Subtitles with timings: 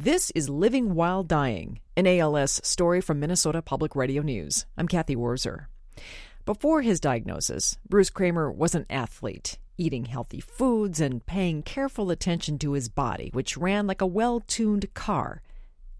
[0.00, 4.64] This is Living While Dying, an ALS story from Minnesota Public Radio News.
[4.76, 5.66] I'm Cathy Wurzer.
[6.44, 12.60] Before his diagnosis, Bruce Kramer was an athlete, eating healthy foods and paying careful attention
[12.60, 15.42] to his body, which ran like a well tuned car.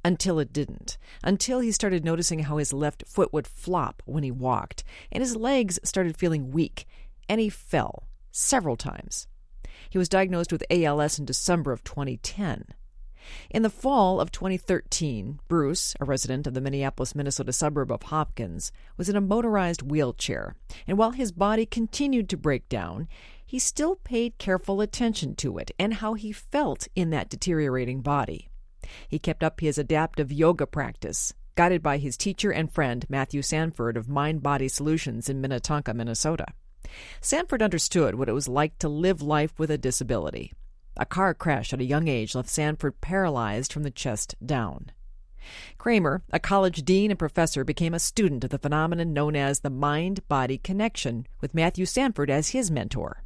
[0.05, 0.97] Until it didn't.
[1.25, 5.35] Until he started noticing how his left foot would flop when he walked, and his
[5.35, 6.87] legs started feeling weak,
[7.29, 9.27] and he fell several times.
[9.91, 12.65] He was diagnosed with ALS in December of 2010.
[13.51, 18.73] In the fall of 2013, Bruce, a resident of the Minneapolis, Minnesota suburb of Hopkins,
[18.97, 20.55] was in a motorized wheelchair,
[20.87, 23.09] and while his body continued to break down,
[23.45, 28.49] he still paid careful attention to it and how he felt in that deteriorating body.
[29.09, 33.97] He kept up his adaptive yoga practice, guided by his teacher and friend Matthew Sanford
[33.97, 36.47] of Mind Body Solutions in Minnetonka, Minnesota.
[37.21, 40.53] Sanford understood what it was like to live life with a disability.
[40.99, 44.91] A car crash at a young age left Sanford paralyzed from the chest down.
[45.79, 49.71] Kramer, a college dean and professor, became a student of the phenomenon known as the
[49.71, 53.23] mind body connection, with Matthew Sanford as his mentor.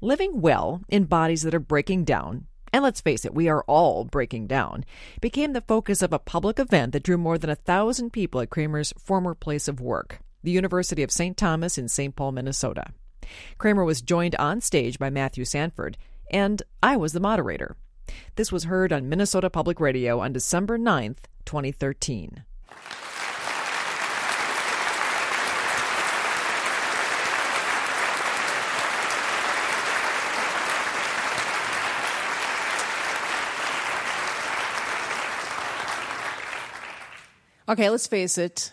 [0.00, 4.04] Living well in bodies that are breaking down, and let's face it, we are all
[4.04, 4.84] breaking down,
[5.20, 8.50] became the focus of a public event that drew more than a thousand people at
[8.50, 11.36] Kramer's former place of work, the University of St.
[11.36, 12.14] Thomas in St.
[12.14, 12.84] Paul, Minnesota.
[13.58, 15.96] Kramer was joined on stage by Matthew Sanford,
[16.30, 17.76] and I was the moderator.
[18.36, 22.44] This was heard on Minnesota Public Radio on December 9th, 2013.
[37.68, 38.72] Okay, let's face it.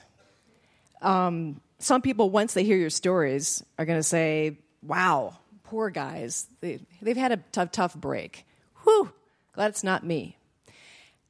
[1.03, 5.37] Um, some people, once they hear your stories, are going to say, wow,
[5.69, 6.47] poor guys.
[6.61, 8.45] They, they've had a tough, tough break.
[8.83, 9.11] Whew,
[9.53, 10.37] glad it's not me.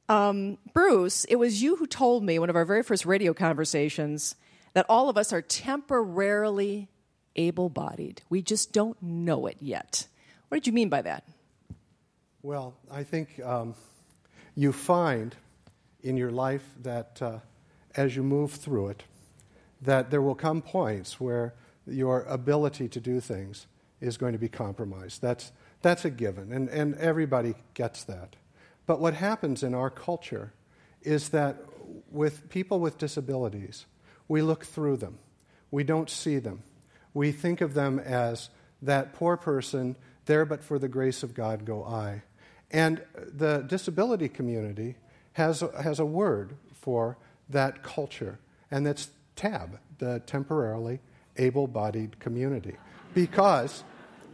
[0.10, 4.36] Um, Bruce, it was you who told me, one of our very first radio conversations,
[4.74, 6.88] that all of us are temporarily
[7.36, 8.22] able bodied.
[8.30, 10.08] We just don't know it yet.
[10.48, 11.24] What did you mean by that?
[12.42, 13.76] Well, I think um,
[14.56, 15.36] you find
[16.04, 17.40] in your life that uh,
[17.96, 19.04] as you move through it,
[19.82, 21.54] that there will come points where
[21.86, 23.68] your ability to do things
[24.02, 25.22] is going to be compromised.
[25.22, 28.36] That's, that's a given, and, and everybody gets that.
[28.86, 30.54] But what happens in our culture
[31.02, 31.58] is that
[32.12, 33.86] with people with disabilities,
[34.28, 35.20] we look through them.
[35.72, 36.64] We don't see them.
[37.14, 38.50] We think of them as
[38.82, 42.24] that poor person, there but for the grace of God go I.
[42.72, 44.96] And the disability community
[45.34, 47.18] has, has a word for
[47.50, 51.00] that culture, and that's TAB, the temporarily
[51.38, 52.76] able bodied community.
[53.14, 53.84] Because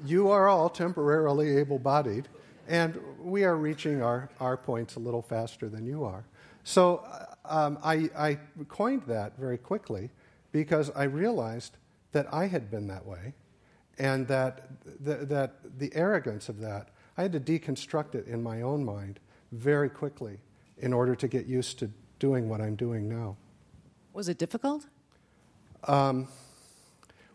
[0.05, 2.27] you are all temporarily able bodied,
[2.67, 6.25] and we are reaching our, our points a little faster than you are.
[6.63, 7.05] So
[7.45, 10.09] um, I, I coined that very quickly
[10.51, 11.77] because I realized
[12.11, 13.33] that I had been that way,
[13.97, 14.69] and that
[15.03, 19.19] the, that the arrogance of that, I had to deconstruct it in my own mind
[19.51, 20.39] very quickly
[20.77, 23.37] in order to get used to doing what I'm doing now.
[24.13, 24.85] Was it difficult?
[25.85, 26.27] Um,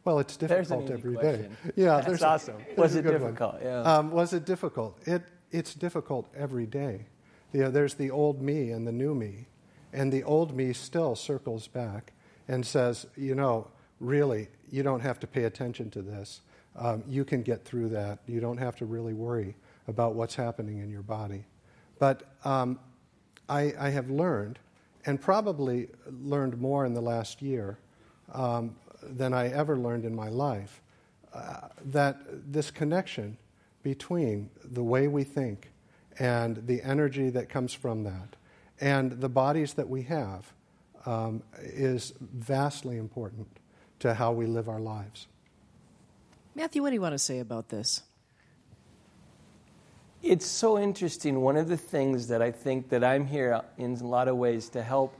[0.08, 1.42] well, it's difficult every question.
[1.42, 1.72] day.
[1.76, 2.56] Yeah, that's awesome.
[2.76, 3.54] A, was it difficult?
[3.54, 3.62] One.
[3.62, 3.80] Yeah.
[3.82, 4.98] Um, was it difficult?
[5.06, 7.06] It it's difficult every day.
[7.52, 9.48] You know, there's the old me and the new me,
[9.92, 12.12] and the old me still circles back
[12.47, 13.68] and says, you know,
[14.00, 16.41] really, you don't have to pay attention to this.
[16.74, 18.20] Um, you can get through that.
[18.26, 19.56] You don't have to really worry
[19.88, 21.44] about what's happening in your body.
[21.98, 22.78] But um,
[23.48, 24.58] I, I, have learned,
[25.04, 25.88] and probably
[26.22, 27.78] learned more in the last year,
[28.33, 30.83] um, than I ever learned in my life.
[31.33, 32.16] Uh, that
[32.50, 33.37] this connection
[33.83, 35.71] between the way we think
[36.19, 38.37] and the energy that comes from that
[38.81, 40.53] and the bodies that we have
[41.06, 43.47] um, is vastly important
[44.00, 45.27] to how we live our lives.
[46.55, 48.03] Matthew, what do you want to say about this?
[50.22, 51.41] It's so interesting.
[51.41, 54.69] One of the things that I think that I'm here in a lot of ways
[54.71, 55.15] to help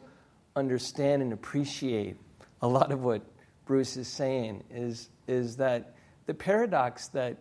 [0.57, 2.17] understand and appreciate
[2.61, 3.23] a lot of what
[3.67, 5.95] Bruce is saying is, is that
[6.27, 7.37] the paradox that,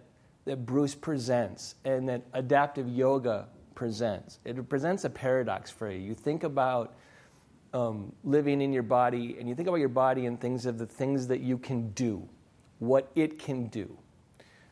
[0.46, 6.00] that Bruce presents and that adaptive yoga presents, it presents a paradox for you.
[6.00, 6.96] You think about
[7.74, 10.86] um, living in your body, and you think about your body and things of the
[10.86, 12.28] things that you can do,
[12.80, 13.98] what it can do.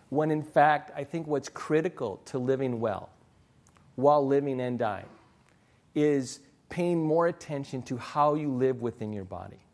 [0.10, 3.10] When in fact, I think what's critical to living well
[3.96, 5.10] while living and dying
[5.94, 6.40] is
[6.70, 9.65] paying more attention to how you live within your body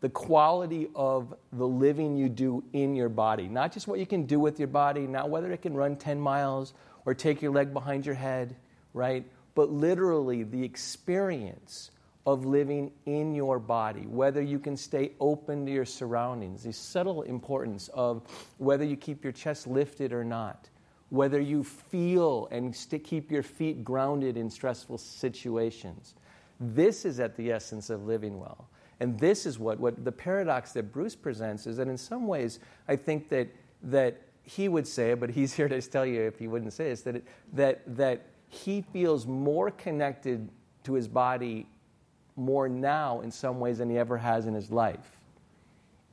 [0.00, 3.48] the quality of the living you do in your body.
[3.48, 6.20] Not just what you can do with your body, not whether it can run 10
[6.20, 6.72] miles
[7.04, 8.56] or take your leg behind your head,
[8.94, 9.24] right?
[9.54, 11.90] but literally the experience
[12.26, 17.22] of living in your body, whether you can stay open to your surroundings, the subtle
[17.22, 18.22] importance of
[18.58, 20.68] whether you keep your chest lifted or not,
[21.08, 26.14] whether you feel and st- keep your feet grounded in stressful situations.
[26.60, 28.68] This is at the essence of living well.
[29.00, 32.60] And this is what, what the paradox that Bruce presents is that in some ways,
[32.86, 33.48] I think that,
[33.82, 37.02] that he would say, but he's here to tell you if he wouldn't say this,
[37.02, 37.24] that, it,
[37.54, 40.48] that, that he feels more connected
[40.84, 41.66] to his body
[42.36, 45.20] more now in some ways than he ever has in his life.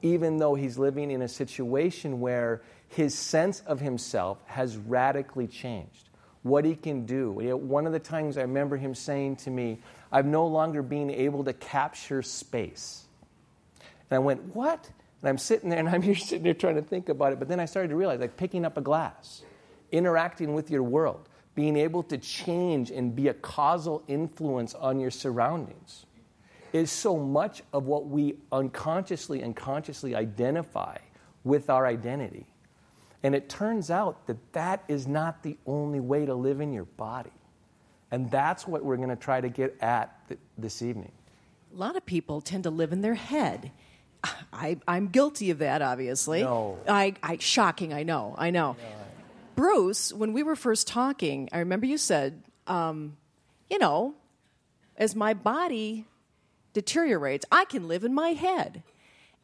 [0.01, 6.06] Even though he's living in a situation where his sense of himself has radically changed.
[6.43, 7.31] What he can do.
[7.31, 9.79] One of the times I remember him saying to me,
[10.11, 13.05] I've no longer been able to capture space.
[14.09, 14.89] And I went, What?
[15.21, 17.39] And I'm sitting there and I'm here sitting there trying to think about it.
[17.39, 19.43] But then I started to realize like picking up a glass,
[19.91, 25.11] interacting with your world, being able to change and be a causal influence on your
[25.11, 26.05] surroundings
[26.73, 30.97] is so much of what we unconsciously and consciously identify
[31.43, 32.45] with our identity.
[33.27, 36.85] And it turns out that that is not the only way to live in your
[36.85, 37.33] body.
[38.09, 41.11] And that's what we're going to try to get at th- this evening.
[41.73, 43.73] A lot of people tend to live in their head.
[44.53, 46.41] I, am guilty of that, obviously.
[46.41, 46.79] No.
[46.87, 48.77] I, I, shocking, I know, I know.
[48.79, 48.85] No.
[49.57, 53.17] Bruce, when we were first talking, I remember you said, um,
[53.69, 54.15] you know,
[54.95, 56.05] as my body
[56.71, 58.83] deteriorates, I can live in my head.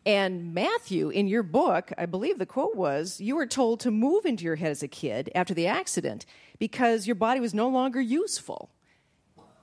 [0.05, 4.25] And Matthew, in your book, I believe the quote was, you were told to move
[4.25, 6.25] into your head as a kid after the accident
[6.59, 8.69] because your body was no longer useful.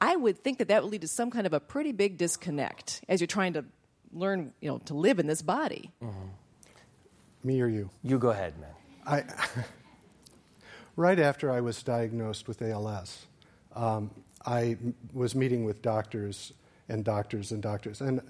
[0.00, 3.04] I would think that that would lead to some kind of a pretty big disconnect
[3.08, 3.66] as you're trying to
[4.12, 5.90] learn, you know, to live in this body.
[6.02, 6.28] Mm-hmm.
[7.44, 7.90] Me or you?
[8.02, 8.70] You go ahead, man.
[9.06, 9.24] I,
[10.96, 13.26] right after I was diagnosed with ALS,
[13.76, 14.10] um,
[14.46, 14.78] I
[15.12, 16.52] was meeting with doctors
[16.88, 18.00] and doctors and doctors.
[18.00, 18.20] And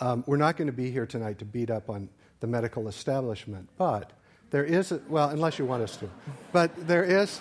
[0.00, 2.08] um, we're not going to be here tonight to beat up on
[2.40, 4.12] the medical establishment, but
[4.50, 6.08] there is, a, well, unless you want us to,
[6.52, 7.40] but there is,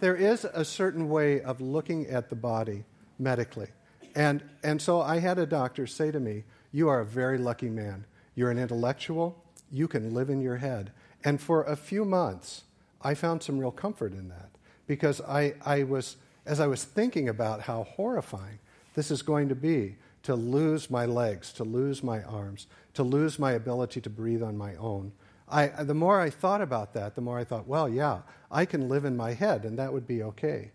[0.00, 2.84] there is a certain way of looking at the body
[3.18, 3.68] medically.
[4.14, 7.68] And, and so I had a doctor say to me, You are a very lucky
[7.68, 8.06] man.
[8.34, 10.92] You're an intellectual, you can live in your head.
[11.24, 12.62] And for a few months,
[13.02, 14.50] I found some real comfort in that
[14.86, 16.16] because I, I was,
[16.46, 18.60] as I was thinking about how horrifying
[18.94, 23.38] this is going to be, to lose my legs, to lose my arms, to lose
[23.38, 25.12] my ability to breathe on my own.
[25.48, 28.20] I, the more I thought about that, the more I thought, well, yeah,
[28.50, 30.72] I can live in my head and that would be okay.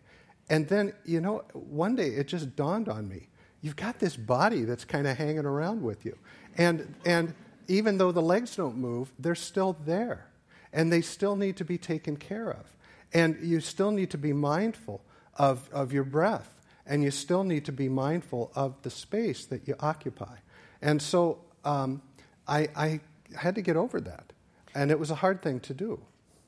[0.49, 3.27] And then, you know, one day it just dawned on me
[3.63, 6.15] you've got this body that's kind of hanging around with you.
[6.57, 7.33] And, and
[7.67, 10.27] even though the legs don't move, they're still there.
[10.71, 12.75] And they still need to be taken care of.
[13.13, 15.01] And you still need to be mindful
[15.37, 16.52] of, of your breath
[16.85, 20.35] and you still need to be mindful of the space that you occupy.
[20.81, 22.01] And so um,
[22.47, 22.99] I, I
[23.37, 24.33] had to get over that,
[24.75, 25.99] and it was a hard thing to do.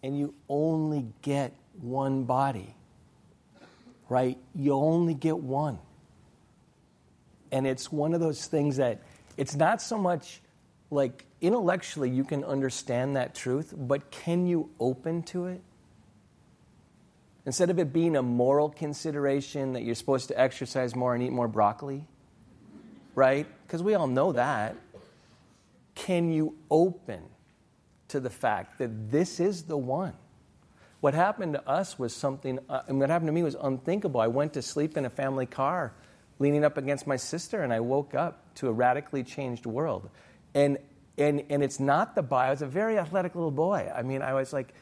[0.04, 2.76] And you only get one body,
[4.10, 4.38] right?
[4.54, 5.80] You only get one.
[7.52, 9.02] And it's one of those things that
[9.38, 10.42] it's not so much
[10.92, 15.62] like intellectually you can understand that truth, but can you open to it?
[17.46, 21.32] Instead of it being a moral consideration that you're supposed to exercise more and eat
[21.32, 22.04] more broccoli,
[23.14, 23.46] right?
[23.66, 24.76] Because we all know that.
[25.94, 27.22] Can you open
[28.10, 30.14] to the fact that this is the one?
[31.02, 34.20] What happened to us was something, uh, and what happened to me was unthinkable.
[34.20, 35.94] I went to sleep in a family car
[36.40, 40.10] leaning up against my sister, and I woke up to a radically changed world.
[40.54, 40.80] And,
[41.18, 43.92] and, and it's not the boy, I was a very athletic little boy.
[43.96, 44.74] I mean, I was like,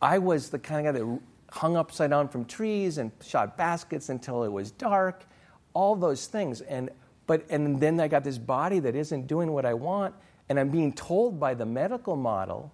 [0.00, 4.08] I was the kind of guy that hung upside down from trees and shot baskets
[4.08, 5.24] until it was dark,
[5.74, 6.60] all those things.
[6.60, 6.90] And,
[7.26, 10.14] but, and then I got this body that isn't doing what I want,
[10.48, 12.72] and I'm being told by the medical model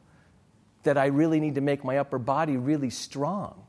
[0.82, 3.62] that I really need to make my upper body really strong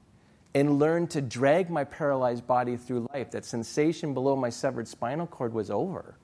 [0.55, 3.31] and learn to drag my paralyzed body through life.
[3.31, 6.15] That sensation below my severed spinal cord was over.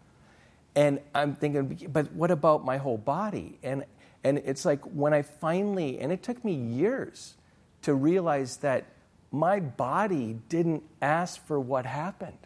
[0.75, 3.57] And I'm thinking, but what about my whole body?
[3.63, 3.85] And,
[4.23, 7.35] and it's like when I finally, and it took me years
[7.83, 8.85] to realize that
[9.31, 12.37] my body didn't ask for what happened.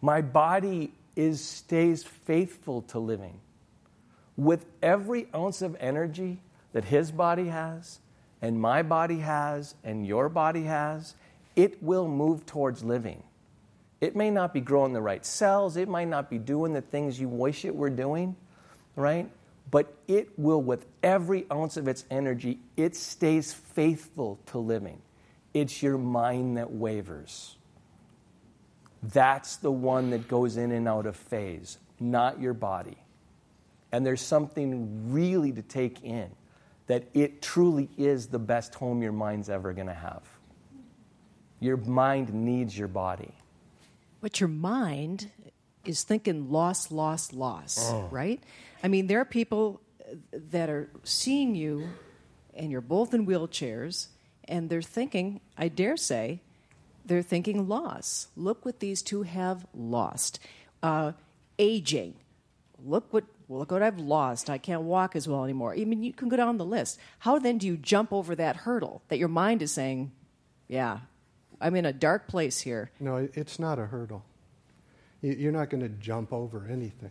[0.00, 3.40] My body is, stays faithful to living.
[4.36, 6.40] With every ounce of energy
[6.72, 7.98] that his body has,
[8.40, 11.14] and my body has, and your body has,
[11.56, 13.22] it will move towards living.
[14.00, 17.20] It may not be growing the right cells, it might not be doing the things
[17.20, 18.34] you wish it were doing,
[18.96, 19.30] right?
[19.70, 25.00] But it will, with every ounce of its energy, it stays faithful to living.
[25.54, 27.56] It's your mind that wavers.
[29.02, 32.98] That's the one that goes in and out of phase, not your body.
[33.92, 36.30] And there's something really to take in
[36.86, 40.22] that it truly is the best home your mind's ever going to have.
[41.60, 43.32] Your mind needs your body.
[44.20, 45.30] But your mind
[45.90, 48.08] is thinking loss, loss, loss, oh.
[48.10, 48.42] right?
[48.82, 49.80] I mean, there are people
[50.32, 51.88] that are seeing you
[52.54, 54.08] and you're both in wheelchairs
[54.48, 56.40] and they're thinking, I dare say,
[57.04, 58.28] they're thinking loss.
[58.36, 60.38] Look what these two have lost.
[60.82, 61.12] Uh,
[61.58, 62.14] aging.
[62.84, 64.48] Look what look what I've lost.
[64.48, 65.74] I can't walk as well anymore.
[65.74, 66.98] I mean, you can go down the list.
[67.20, 70.12] How then do you jump over that hurdle that your mind is saying,
[70.68, 71.00] "Yeah,
[71.60, 74.24] I'm in a dark place here." No, it's not a hurdle.
[75.22, 77.10] You're not going to jump over anything.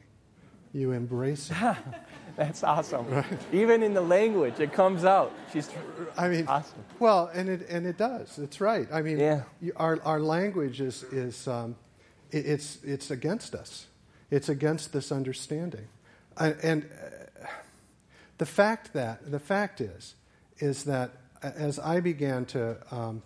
[0.73, 1.77] You embrace it.
[2.35, 3.09] That's awesome.
[3.09, 3.25] Right?
[3.51, 5.33] Even in the language, it comes out.
[5.51, 5.69] She's,
[6.17, 6.83] I mean, awesome.
[6.99, 8.37] Well, and it and it does.
[8.37, 8.87] It's right.
[8.91, 9.43] I mean, yeah.
[9.75, 11.75] our our language is is um,
[12.31, 13.87] it, it's it's against us.
[14.31, 15.87] It's against this understanding,
[16.37, 17.47] and, and uh,
[18.37, 20.15] the fact that the fact is
[20.59, 21.11] is that
[21.41, 23.21] as I began to, um,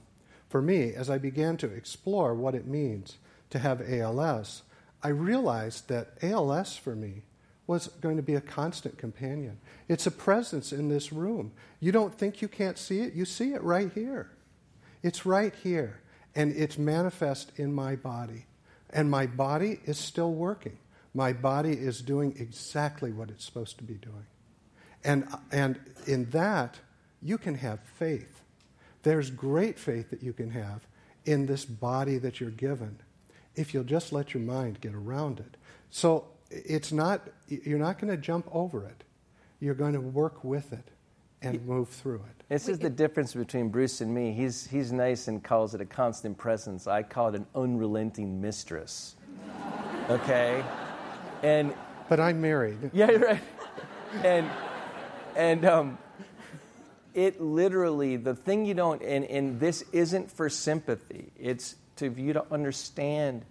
[0.49, 3.17] for me, as I began to explore what it means
[3.49, 4.63] to have ALS,
[5.03, 7.23] I realized that ALS for me
[7.67, 9.59] was going to be a constant companion.
[9.87, 11.51] It's a presence in this room.
[11.79, 14.31] You don't think you can't see it, you see it right here.
[15.01, 15.99] It's right here,
[16.35, 18.45] and it's manifest in my body.
[18.89, 20.77] And my body is still working.
[21.13, 24.25] My body is doing exactly what it's supposed to be doing.
[25.03, 26.77] And, and in that,
[27.21, 28.41] you can have faith.
[29.03, 30.81] There's great faith that you can have
[31.25, 32.99] in this body that you're given
[33.55, 35.57] if you'll just let your mind get around it.
[35.89, 39.03] So it's not, you're not going to jump over it.
[39.59, 40.89] You're going to work with it
[41.41, 42.43] and move through it.
[42.49, 44.33] This is the difference between Bruce and me.
[44.33, 46.87] He's, he's nice and calls it a constant presence.
[46.87, 49.15] I call it an unrelenting mistress.
[50.09, 50.61] Okay?
[51.43, 51.73] And
[52.09, 52.91] but I'm married.
[52.93, 53.41] Yeah, you're right.
[54.23, 54.49] And
[55.35, 55.97] and um,
[57.13, 61.31] it literally the thing you don't and, and this isn't for sympathy.
[61.37, 63.43] It's to you to understand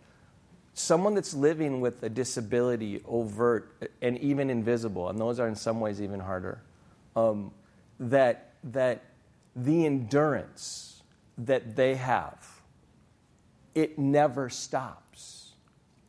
[0.74, 5.80] someone that's living with a disability, overt and even invisible, and those are in some
[5.80, 6.60] ways even harder,
[7.14, 7.52] um,
[8.00, 9.02] that, that
[9.54, 11.02] the endurance
[11.38, 12.62] that they have,
[13.74, 15.52] it never stops.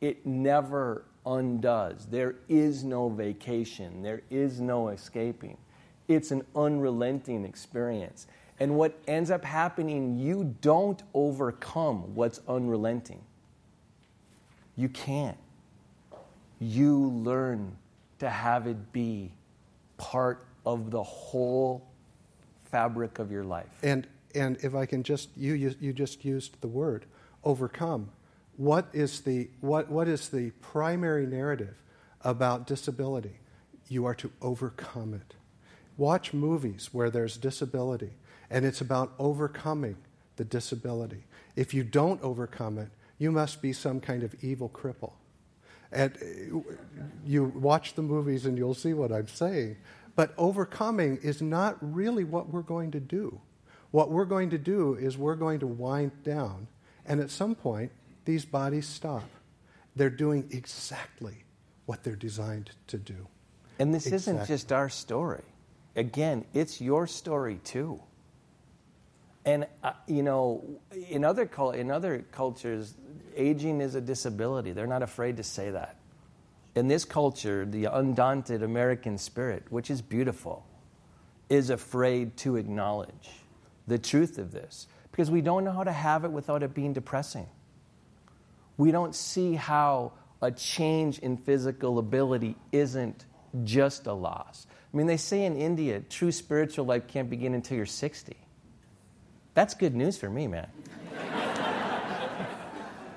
[0.01, 2.07] It never undoes.
[2.09, 5.57] There is no vacation, there is no escaping.
[6.07, 8.27] It's an unrelenting experience.
[8.60, 13.22] And what ends up happening, you don't overcome what's unrelenting
[14.75, 15.38] you can't.
[16.60, 17.75] You learn
[18.19, 19.31] to have it be
[19.98, 21.86] part of the whole
[22.72, 23.67] fabric of your life.
[23.83, 27.05] And and if I can just you you, you just used the word
[27.43, 28.10] overcome.
[28.57, 31.75] What is the what what is the primary narrative
[32.22, 33.38] about disability?
[33.89, 35.36] You are to overcome it.
[35.98, 38.13] Watch movies where there's disability
[38.53, 39.98] and it's about overcoming
[40.36, 41.25] the disability.
[41.55, 45.13] If you don't overcome it, you must be some kind of evil cripple.
[45.91, 46.60] And uh,
[47.25, 49.77] you watch the movies and you'll see what I'm saying.
[50.15, 53.41] But overcoming is not really what we're going to do.
[53.91, 56.67] What we're going to do is we're going to wind down,
[57.05, 57.91] and at some point,
[58.25, 59.29] these bodies stop.
[59.95, 61.43] They're doing exactly
[61.86, 63.27] what they're designed to do.
[63.77, 64.33] And this exactly.
[64.33, 65.43] isn't just our story.
[65.95, 68.01] Again, it's your story too.
[69.45, 70.63] And uh, you know,
[71.09, 72.95] in other in other cultures,
[73.35, 74.71] aging is a disability.
[74.71, 75.97] They're not afraid to say that.
[76.75, 80.65] In this culture, the undaunted American spirit, which is beautiful,
[81.50, 83.29] is afraid to acknowledge
[83.85, 86.93] the truth of this because we don't know how to have it without it being
[86.93, 87.47] depressing.
[88.77, 93.25] We don't see how a change in physical ability isn't
[93.63, 94.65] just a loss.
[94.91, 98.35] I mean, they say in India, true spiritual life can't begin until you're 60.
[99.53, 100.67] That's good news for me, man.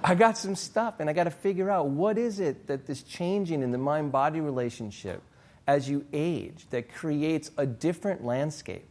[0.05, 3.02] I got some stuff and I got to figure out what is it that is
[3.02, 5.21] changing in the mind body relationship
[5.66, 8.88] as you age that creates a different landscape.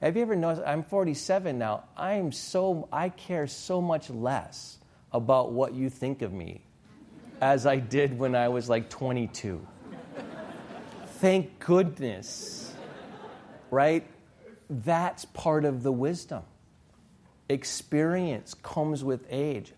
[0.00, 0.66] Have you ever noticed?
[0.66, 1.84] I'm 47 now.
[1.96, 4.78] I'm so, I care so much less
[5.12, 6.62] about what you think of me
[7.40, 9.66] as I did when I was like 22.
[11.16, 12.74] Thank goodness.
[13.70, 14.06] Right?
[14.70, 16.42] That's part of the wisdom.
[17.48, 19.72] Experience comes with age.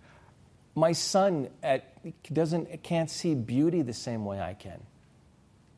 [0.75, 1.92] My son at,
[2.32, 4.80] doesn't, can't see beauty the same way I can.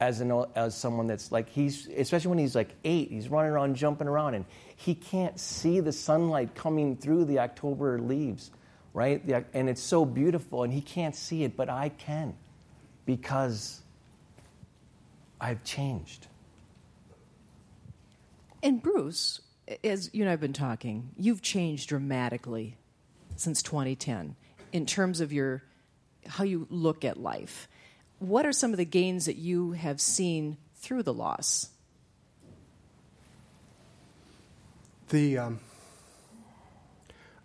[0.01, 3.75] as, an, as someone that's like, he's, especially when he's like eight, he's running around,
[3.77, 4.45] jumping around, and
[4.77, 8.51] he can't see the sunlight coming through the October leaves,
[8.95, 9.27] right?
[9.27, 12.35] The, and it's so beautiful, and he can't see it, but I can
[13.07, 13.81] because
[15.41, 16.27] I've changed.
[18.63, 19.41] And Bruce,
[19.85, 22.77] as you and I have been talking, you've changed dramatically
[23.37, 24.37] since 2010
[24.73, 25.63] in terms of your
[26.27, 27.69] how you look at life.
[28.19, 31.71] What are some of the gains that you have seen through the loss?
[35.09, 35.61] The um,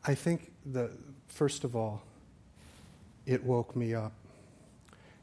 [0.05, 0.91] I think the
[1.27, 2.01] first of all,
[3.25, 4.13] it woke me up.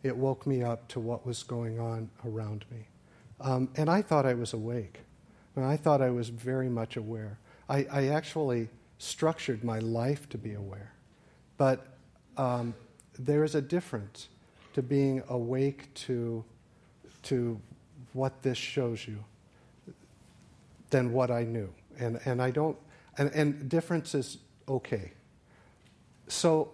[0.03, 2.87] It woke me up to what was going on around me,
[3.41, 5.01] um, and I thought I was awake.
[5.61, 7.39] And I thought I was very much aware.
[7.69, 10.95] I, I actually structured my life to be aware,
[11.59, 11.87] but
[12.39, 12.75] um,
[13.19, 14.29] there is a difference
[14.73, 16.43] to being awake to,
[17.25, 17.61] to
[18.15, 19.23] what this shows you
[20.89, 21.69] than what I knew.
[21.99, 22.79] And, and I don't,
[23.19, 25.13] and, and difference is okay.
[26.27, 26.73] So,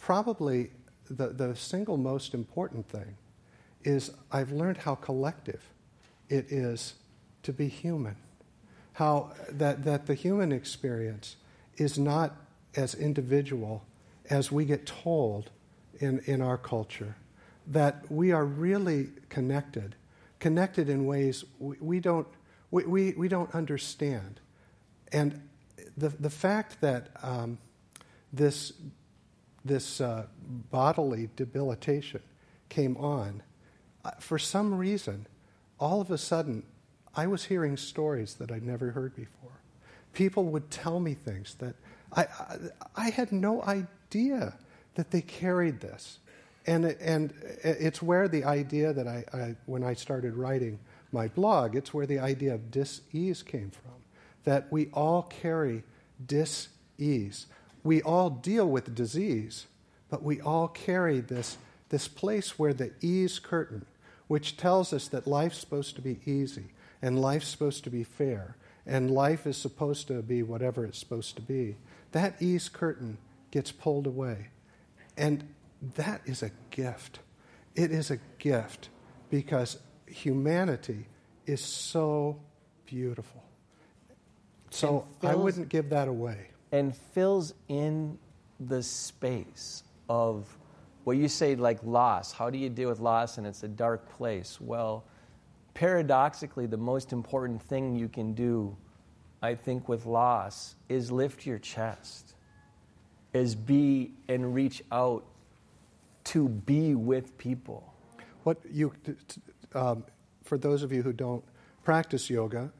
[0.00, 0.70] probably
[1.10, 3.14] the, the single most important thing
[3.84, 5.60] is I've learned how collective
[6.30, 6.94] it is
[7.46, 8.16] to be human.
[8.94, 11.36] How that, that the human experience
[11.76, 12.34] is not
[12.74, 13.84] as individual
[14.28, 15.50] as we get told
[16.00, 17.14] in, in our culture
[17.68, 19.94] that we are really connected,
[20.40, 22.26] connected in ways we, we don't,
[22.70, 24.40] we, we, we, don't understand.
[25.12, 25.40] And
[25.96, 27.58] the, the fact that um,
[28.32, 28.72] this,
[29.64, 30.26] this uh,
[30.70, 32.22] bodily debilitation
[32.68, 33.42] came on,
[34.04, 35.26] uh, for some reason,
[35.78, 36.64] all of a sudden,
[37.16, 39.50] I was hearing stories that I'd never heard before.
[40.12, 41.74] People would tell me things that
[42.12, 42.56] I, I,
[42.94, 44.54] I had no idea
[44.94, 46.18] that they carried this.
[46.66, 47.32] And, and
[47.62, 50.78] it's where the idea that I, I, when I started writing
[51.10, 53.92] my blog, it's where the idea of dis-ease came from.
[54.44, 55.84] That we all carry
[56.26, 57.46] dis-ease.
[57.82, 59.66] We all deal with disease,
[60.10, 61.56] but we all carry this,
[61.88, 63.86] this place where the ease curtain,
[64.26, 68.56] which tells us that life's supposed to be easy and life's supposed to be fair
[68.86, 71.76] and life is supposed to be whatever it's supposed to be,
[72.12, 73.18] that ease curtain
[73.50, 74.48] gets pulled away.
[75.16, 75.52] And
[75.94, 77.18] that is a gift.
[77.74, 78.88] It is a gift
[79.28, 81.06] because humanity
[81.46, 82.40] is so
[82.86, 83.42] beautiful.
[84.70, 86.50] So fills, I wouldn't give that away.
[86.70, 88.18] And fills in
[88.60, 90.46] the space of
[91.04, 92.32] what you say, like loss.
[92.32, 93.38] How do you deal with loss?
[93.38, 94.60] And it's a dark place.
[94.60, 95.04] Well,
[95.76, 98.74] paradoxically, the most important thing you can do,
[99.42, 102.32] I think, with loss is lift your chest
[103.34, 105.22] is be and reach out
[106.24, 107.92] to be with people.
[108.44, 108.94] What you,
[109.74, 110.04] um,
[110.44, 111.44] for those of you who don't
[111.84, 112.72] practice yoga,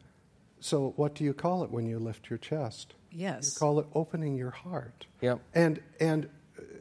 [0.60, 2.94] so what do you call it when you lift your chest?
[3.12, 3.52] Yes.
[3.54, 5.06] You call it opening your heart.
[5.20, 5.40] Yep.
[5.54, 6.30] And and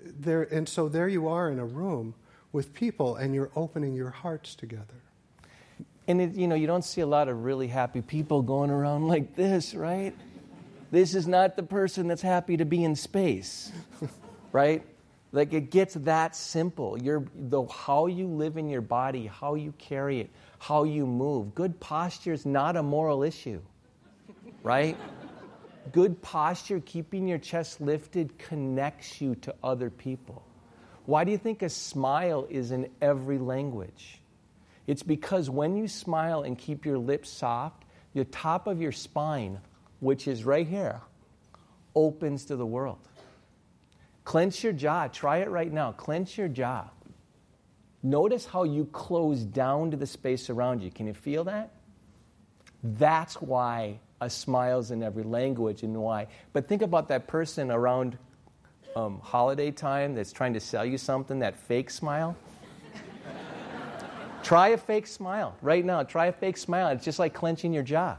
[0.05, 2.15] there and so there you are in a room
[2.53, 5.03] with people and you're opening your hearts together.
[6.07, 9.07] And it, you know, you don't see a lot of really happy people going around
[9.07, 10.15] like this, right?
[10.91, 13.71] This is not the person that's happy to be in space,
[14.51, 14.85] right?
[15.31, 16.97] Like it gets that simple.
[17.01, 21.53] Your, the, how you live in your body, how you carry it, how you move.
[21.53, 23.59] Good posture is not a moral issue,
[24.63, 24.95] right?
[25.91, 30.43] Good posture, keeping your chest lifted, connects you to other people.
[31.05, 34.21] Why do you think a smile is in every language?
[34.87, 39.59] It's because when you smile and keep your lips soft, the top of your spine
[39.99, 41.01] which is right here,
[41.95, 42.99] opens to the world.
[44.23, 45.07] Clench your jaw.
[45.07, 45.91] Try it right now.
[45.93, 46.89] Clench your jaw.
[48.03, 50.91] Notice how you close down to the space around you.
[50.91, 51.71] Can you feel that?
[52.83, 56.27] That's why a smile's in every language and why.
[56.53, 58.17] But think about that person around
[58.95, 62.35] um, holiday time that's trying to sell you something, that fake smile.
[64.45, 66.03] Try a fake smile right now.
[66.03, 66.89] Try a fake smile.
[66.89, 68.15] It's just like clenching your jaw.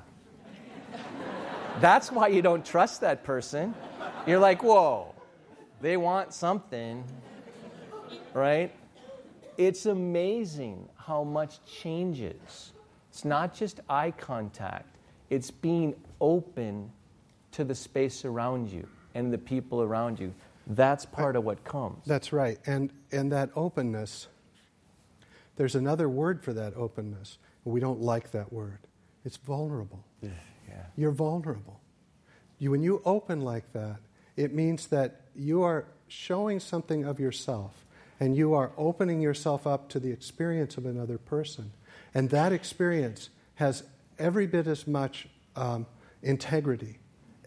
[1.81, 3.73] That's why you don't trust that person.
[4.27, 5.15] You're like, whoa,
[5.81, 7.05] they want something,
[8.35, 8.75] right?
[9.57, 12.73] It's amazing how much changes.
[13.09, 14.97] It's not just eye contact,
[15.31, 16.91] it's being open
[17.53, 20.35] to the space around you and the people around you.
[20.67, 22.05] That's part of what comes.
[22.05, 22.59] That's right.
[22.67, 24.27] And, and that openness,
[25.57, 27.39] there's another word for that openness.
[27.65, 28.79] We don't like that word.
[29.25, 30.05] It's vulnerable.
[30.23, 30.31] Yeah.
[30.97, 31.81] You're vulnerable.
[32.59, 33.99] You, when you open like that,
[34.37, 37.85] it means that you are showing something of yourself
[38.21, 41.73] and you are opening yourself up to the experience of another person.
[42.15, 43.83] And that experience has
[44.19, 45.87] every bit as much um,
[46.23, 46.99] integrity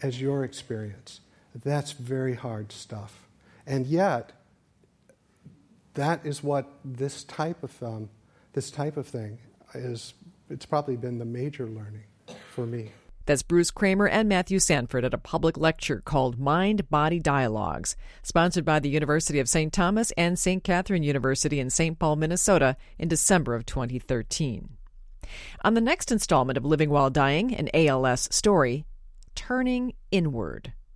[0.02, 1.20] as your experience.
[1.54, 3.28] That's very hard stuff.
[3.66, 4.32] And yet,
[5.94, 8.10] that is what this type of um,
[8.52, 9.38] this type of thing
[9.74, 10.14] is.
[10.48, 12.04] It's probably been the major learning
[12.50, 12.90] for me.
[13.26, 18.64] That's Bruce Kramer and Matthew Sanford at a public lecture called Mind Body Dialogues, sponsored
[18.64, 19.72] by the University of St.
[19.72, 20.64] Thomas and St.
[20.64, 21.96] Catherine University in St.
[21.96, 24.70] Paul, Minnesota, in December of 2013.
[25.62, 28.84] On the next installment of Living While Dying, an ALS story,
[29.36, 30.72] Turning Inward.